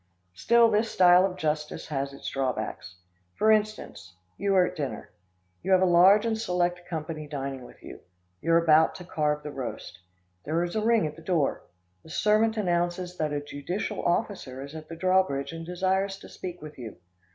Still 0.33 0.71
this 0.71 0.89
style 0.89 1.27
of 1.27 1.37
justice 1.37 1.89
has 1.89 2.11
its 2.11 2.27
drawbacks. 2.27 2.95
For 3.35 3.51
instance, 3.51 4.15
you 4.35 4.55
are 4.55 4.65
at 4.65 4.75
dinner. 4.75 5.11
You 5.61 5.73
have 5.73 5.81
a 5.83 5.85
large 5.85 6.25
and 6.25 6.35
select 6.35 6.89
company 6.89 7.27
dining 7.27 7.61
with 7.65 7.83
you. 7.83 7.99
You 8.41 8.53
are 8.53 8.63
about 8.63 8.95
to 8.95 9.03
carve 9.03 9.43
the 9.43 9.51
roast 9.51 9.99
There 10.43 10.63
is 10.63 10.75
a 10.75 10.81
ring 10.81 11.05
at 11.05 11.15
the 11.17 11.21
door. 11.21 11.67
The 12.01 12.09
servant 12.09 12.57
announces 12.57 13.15
that 13.17 13.31
a 13.31 13.41
judicial 13.41 14.03
officer 14.03 14.63
is 14.63 14.73
at 14.73 14.89
the 14.89 14.95
drawbridge 14.95 15.51
and 15.51 15.67
desires 15.67 16.17
to 16.17 16.29
speak 16.29 16.63
with 16.63 16.79
you. 16.79 16.97